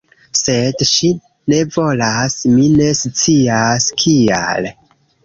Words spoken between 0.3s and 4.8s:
Sed ŝi ne volas; mi ne scias kial